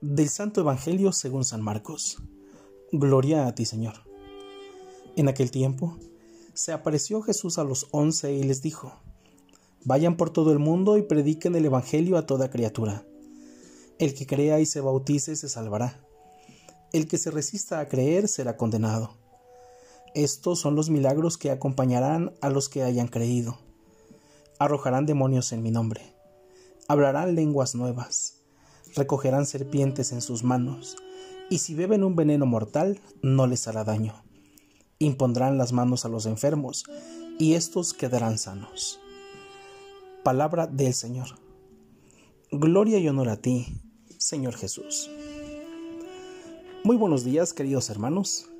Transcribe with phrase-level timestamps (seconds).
[0.00, 2.22] Del Santo Evangelio según San Marcos.
[2.92, 3.94] Gloria a ti, Señor.
[5.16, 5.98] En aquel tiempo
[6.54, 8.92] se apareció Jesús a los once y les dijo,
[9.84, 13.08] Vayan por todo el mundo y prediquen el Evangelio a toda criatura.
[13.98, 16.00] El que crea y se bautice se salvará.
[16.92, 19.16] El que se resista a creer será condenado.
[20.14, 23.58] Estos son los milagros que acompañarán a los que hayan creído.
[24.60, 26.14] Arrojarán demonios en mi nombre.
[26.86, 28.37] Hablarán lenguas nuevas
[28.94, 30.96] recogerán serpientes en sus manos,
[31.50, 34.22] y si beben un veneno mortal, no les hará daño.
[34.98, 36.84] Impondrán las manos a los enfermos,
[37.38, 39.00] y éstos quedarán sanos.
[40.24, 41.28] Palabra del Señor.
[42.50, 43.80] Gloria y honor a ti,
[44.18, 45.10] Señor Jesús.
[46.84, 48.50] Muy buenos días, queridos hermanos.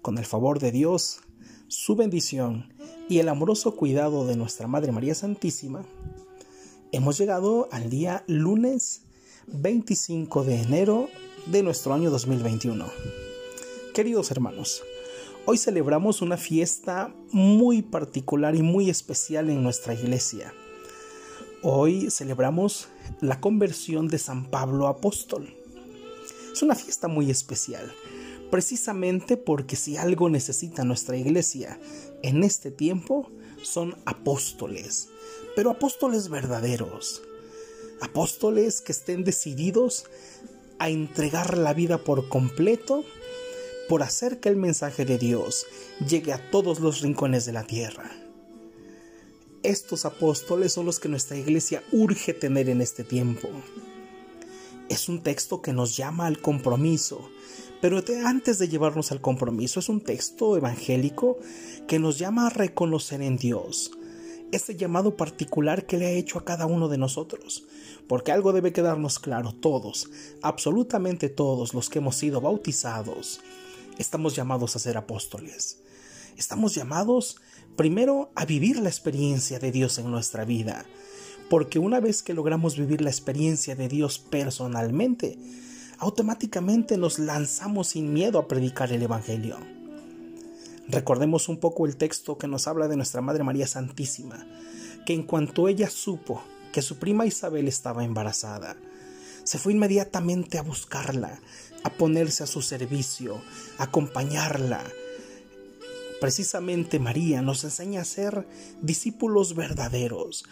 [0.00, 1.20] Con el favor de Dios,
[1.68, 2.72] su bendición
[3.08, 5.84] y el amoroso cuidado de nuestra Madre María Santísima,
[6.90, 9.02] hemos llegado al día lunes
[9.46, 11.08] 25 de enero
[11.46, 12.86] de nuestro año 2021.
[13.92, 14.82] Queridos hermanos,
[15.46, 20.54] hoy celebramos una fiesta muy particular y muy especial en nuestra iglesia.
[21.62, 22.88] Hoy celebramos
[23.20, 25.52] la conversión de San Pablo Apóstol.
[26.52, 27.92] Es una fiesta muy especial,
[28.50, 31.80] precisamente porque si algo necesita nuestra iglesia
[32.22, 33.28] en este tiempo,
[33.62, 35.08] son apóstoles,
[35.56, 37.22] pero apóstoles verdaderos,
[38.02, 40.04] apóstoles que estén decididos
[40.78, 43.04] a entregar la vida por completo
[43.88, 45.66] por hacer que el mensaje de Dios
[46.06, 48.10] llegue a todos los rincones de la tierra.
[49.62, 53.48] Estos apóstoles son los que nuestra iglesia urge tener en este tiempo.
[54.88, 57.30] Es un texto que nos llama al compromiso,
[57.80, 61.38] pero antes de llevarnos al compromiso es un texto evangélico
[61.86, 63.92] que nos llama a reconocer en Dios,
[64.52, 67.64] este llamado particular que le ha hecho a cada uno de nosotros,
[68.06, 70.10] porque algo debe quedarnos claro, todos,
[70.42, 73.40] absolutamente todos los que hemos sido bautizados,
[73.98, 75.80] estamos llamados a ser apóstoles.
[76.36, 77.36] Estamos llamados
[77.76, 80.84] primero a vivir la experiencia de Dios en nuestra vida,
[81.48, 85.38] porque una vez que logramos vivir la experiencia de Dios personalmente,
[85.98, 89.81] automáticamente nos lanzamos sin miedo a predicar el Evangelio.
[90.88, 94.46] Recordemos un poco el texto que nos habla de nuestra Madre María Santísima,
[95.06, 98.76] que en cuanto ella supo que su prima Isabel estaba embarazada,
[99.44, 101.40] se fue inmediatamente a buscarla,
[101.82, 103.40] a ponerse a su servicio,
[103.78, 104.84] a acompañarla.
[106.20, 108.46] Precisamente María nos enseña a ser
[108.80, 110.44] discípulos verdaderos.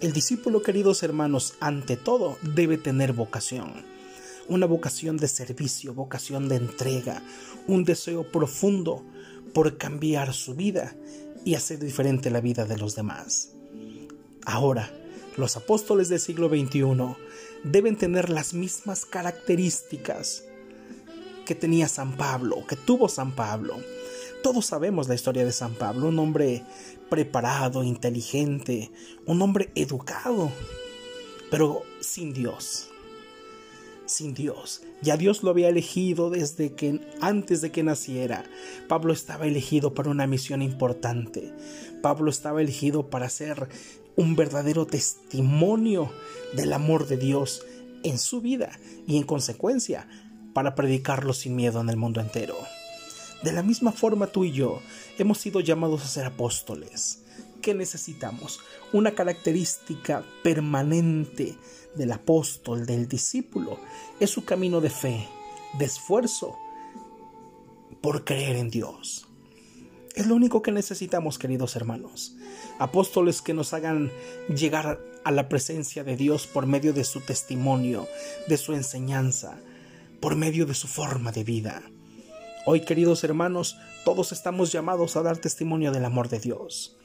[0.00, 3.94] El discípulo, queridos hermanos, ante todo debe tener vocación
[4.48, 7.22] una vocación de servicio, vocación de entrega,
[7.66, 9.02] un deseo profundo
[9.54, 10.94] por cambiar su vida
[11.44, 13.52] y hacer diferente la vida de los demás.
[14.44, 14.92] Ahora,
[15.36, 16.84] los apóstoles del siglo XXI
[17.62, 20.44] deben tener las mismas características
[21.46, 23.76] que tenía San Pablo, que tuvo San Pablo.
[24.42, 26.62] Todos sabemos la historia de San Pablo, un hombre
[27.08, 28.90] preparado, inteligente,
[29.24, 30.50] un hombre educado,
[31.50, 32.90] pero sin Dios
[34.06, 34.82] sin Dios.
[35.02, 38.44] Ya Dios lo había elegido desde que antes de que naciera.
[38.88, 41.52] Pablo estaba elegido para una misión importante.
[42.02, 43.68] Pablo estaba elegido para ser
[44.16, 46.10] un verdadero testimonio
[46.54, 47.64] del amor de Dios
[48.02, 48.70] en su vida
[49.06, 50.06] y en consecuencia
[50.52, 52.56] para predicarlo sin miedo en el mundo entero.
[53.42, 54.80] De la misma forma tú y yo
[55.18, 57.23] hemos sido llamados a ser apóstoles.
[57.64, 58.60] ¿Qué necesitamos?
[58.92, 61.56] Una característica permanente
[61.94, 63.80] del apóstol, del discípulo,
[64.20, 65.26] es su camino de fe,
[65.78, 66.58] de esfuerzo
[68.02, 69.26] por creer en Dios.
[70.14, 72.36] Es lo único que necesitamos, queridos hermanos.
[72.78, 74.12] Apóstoles que nos hagan
[74.54, 78.06] llegar a la presencia de Dios por medio de su testimonio,
[78.46, 79.56] de su enseñanza,
[80.20, 81.82] por medio de su forma de vida.
[82.66, 86.98] Hoy, queridos hermanos, todos estamos llamados a dar testimonio del amor de Dios.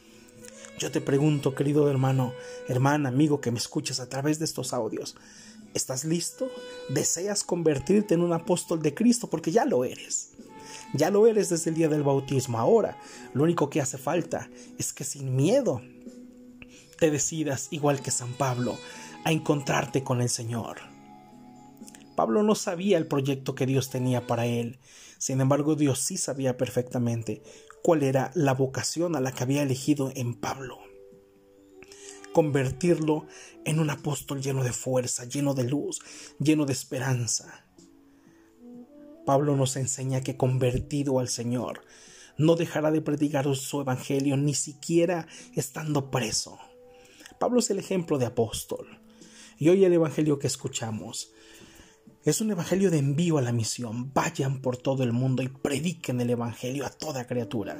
[0.79, 2.33] Yo te pregunto, querido hermano,
[2.69, 5.17] hermana, amigo que me escuchas a través de estos audios,
[5.73, 6.49] ¿estás listo?
[6.87, 9.29] ¿Deseas convertirte en un apóstol de Cristo?
[9.29, 10.29] Porque ya lo eres.
[10.93, 12.59] Ya lo eres desde el día del bautismo.
[12.59, 12.97] Ahora,
[13.33, 15.81] lo único que hace falta es que sin miedo
[16.97, 18.77] te decidas, igual que San Pablo,
[19.25, 20.77] a encontrarte con el Señor.
[22.15, 24.79] Pablo no sabía el proyecto que Dios tenía para él.
[25.17, 27.43] Sin embargo, Dios sí sabía perfectamente
[27.83, 30.79] cuál era la vocación a la que había elegido en Pablo.
[32.33, 33.25] Convertirlo
[33.65, 35.99] en un apóstol lleno de fuerza, lleno de luz,
[36.39, 37.65] lleno de esperanza.
[39.25, 41.81] Pablo nos enseña que convertido al Señor,
[42.37, 46.57] no dejará de predicar su evangelio ni siquiera estando preso.
[47.39, 48.99] Pablo es el ejemplo de apóstol.
[49.57, 51.33] Y hoy el evangelio que escuchamos
[52.29, 54.13] Es un evangelio de envío a la misión.
[54.13, 57.75] Vayan por todo el mundo y prediquen el evangelio a toda criatura.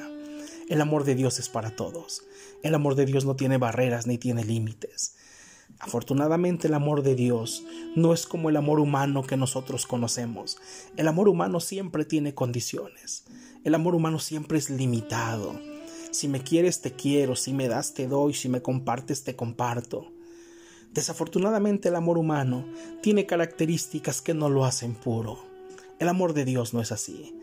[0.68, 2.24] El amor de Dios es para todos.
[2.64, 5.18] El amor de Dios no tiene barreras ni tiene límites.
[5.78, 7.64] Afortunadamente el amor de Dios
[7.96, 10.58] no es como el amor humano que nosotros conocemos.
[10.98, 13.26] El amor humano siempre tiene condiciones.
[13.64, 15.60] El amor humano siempre es limitado.
[16.10, 17.36] Si me quieres, te quiero.
[17.36, 18.34] Si me das, te doy.
[18.34, 20.12] Si me compartes, te comparto.
[20.94, 22.66] Desafortunadamente el amor humano
[23.02, 25.40] tiene características que no lo hacen puro.
[26.00, 27.36] El amor de Dios no es así.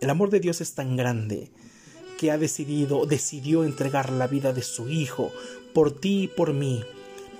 [0.00, 1.50] El amor de Dios es tan grande
[2.18, 5.30] que ha decidido, decidió entregar la vida de su Hijo
[5.72, 6.82] por ti y por mí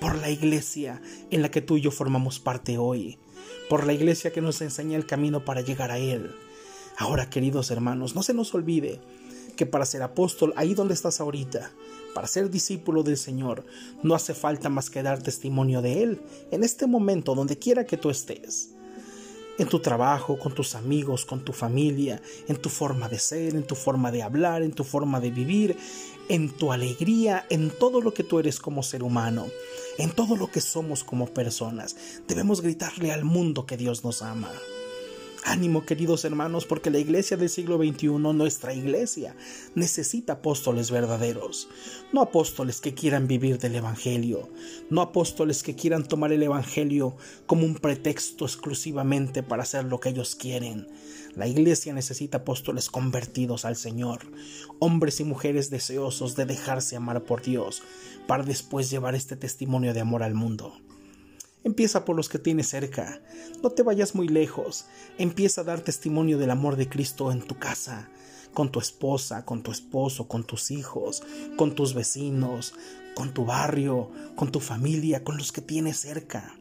[0.05, 1.01] por la iglesia
[1.31, 3.17] en la que tú y yo formamos parte hoy,
[3.71, 6.35] por la iglesia que nos enseña el camino para llegar a Él.
[6.99, 9.01] Ahora, queridos hermanos, no se nos olvide
[9.57, 11.71] que para ser apóstol, ahí donde estás ahorita,
[12.15, 13.65] para ser discípulo del Señor,
[14.03, 16.21] no hace falta más que dar testimonio de Él
[16.51, 18.71] en este momento, donde quiera que tú estés
[19.59, 23.65] en tu trabajo, con tus amigos, con tu familia, en tu forma de ser, en
[23.65, 25.77] tu forma de hablar, en tu forma de vivir,
[26.29, 29.47] en tu alegría, en todo lo que tú eres como ser humano,
[29.99, 31.97] en todo lo que somos como personas.
[32.27, 34.51] Debemos gritarle al mundo que Dios nos ama.
[35.47, 39.37] Ánimo, queridos hermanos, porque la iglesia del siglo XXI, nuestra iglesia,
[39.75, 41.69] necesita apóstoles verdaderos.
[42.15, 44.49] No apóstoles que quieran vivir del Evangelio.
[44.89, 47.15] No apóstoles que quieran tomar el Evangelio
[47.45, 50.89] como un pretexto exclusivamente para hacer lo que ellos quieren.
[51.37, 54.21] La iglesia necesita apóstoles convertidos al Señor.
[54.79, 57.83] Hombres y mujeres deseosos de dejarse amar por Dios
[58.27, 60.81] para después llevar este testimonio de amor al mundo.
[61.65, 63.23] Empieza por los que tienes cerca.
[63.63, 64.85] No te vayas muy lejos.
[65.17, 68.11] Empieza a dar testimonio del amor de Cristo en tu casa,
[68.53, 71.23] con tu esposa, con tu esposo, con tus hijos,
[71.57, 72.75] con tus vecinos,
[73.15, 76.55] con tu barrio, con tu familia, con los que tienes cerca.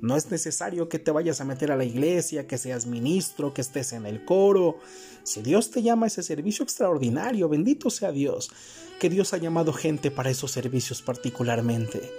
[0.00, 3.60] No es necesario que te vayas a meter a la iglesia, que seas ministro, que
[3.60, 4.78] estés en el coro.
[5.22, 8.50] Si Dios te llama a ese servicio extraordinario, bendito sea Dios,
[8.98, 12.10] que Dios ha llamado gente para esos servicios particularmente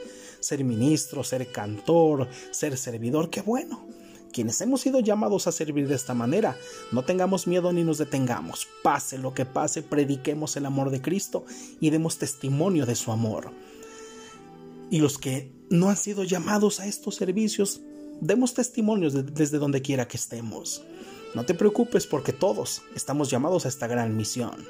[0.44, 3.88] ser ministro, ser cantor, ser servidor, qué bueno.
[4.32, 6.58] Quienes hemos sido llamados a servir de esta manera,
[6.92, 8.68] no tengamos miedo ni nos detengamos.
[8.82, 11.46] Pase lo que pase, prediquemos el amor de Cristo
[11.80, 13.52] y demos testimonio de su amor.
[14.90, 17.82] Y los que no han sido llamados a estos servicios,
[18.22, 20.84] demos testimonios desde donde quiera que estemos.
[21.36, 24.66] No te preocupes porque todos estamos llamados a esta gran misión.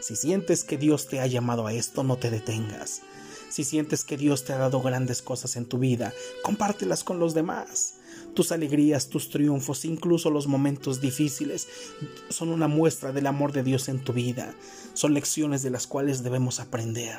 [0.00, 3.02] Si sientes que Dios te ha llamado a esto, no te detengas.
[3.52, 7.34] Si sientes que Dios te ha dado grandes cosas en tu vida, compártelas con los
[7.34, 7.96] demás.
[8.32, 11.68] Tus alegrías, tus triunfos, incluso los momentos difíciles,
[12.30, 14.54] son una muestra del amor de Dios en tu vida.
[14.94, 17.18] Son lecciones de las cuales debemos aprender.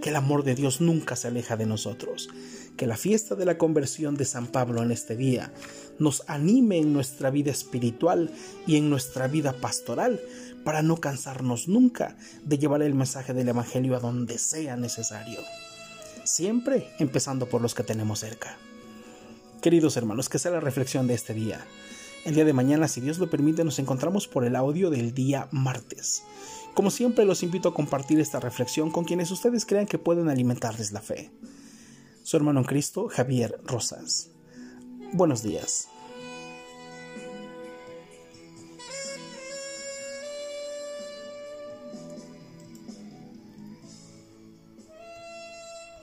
[0.00, 2.28] Que el amor de Dios nunca se aleja de nosotros.
[2.76, 5.52] Que la fiesta de la conversión de San Pablo en este día
[5.98, 8.30] nos anime en nuestra vida espiritual
[8.66, 10.20] y en nuestra vida pastoral
[10.64, 15.40] para no cansarnos nunca de llevar el mensaje del Evangelio a donde sea necesario.
[16.24, 18.56] Siempre empezando por los que tenemos cerca.
[19.62, 21.66] Queridos hermanos, que sea la reflexión de este día.
[22.24, 25.48] El día de mañana, si Dios lo permite, nos encontramos por el audio del día
[25.50, 26.22] martes.
[26.74, 30.92] Como siempre, los invito a compartir esta reflexión con quienes ustedes crean que pueden alimentarles
[30.92, 31.30] la fe.
[32.30, 34.30] Su hermano en Cristo, Javier Rosas.
[35.12, 35.88] Buenos días.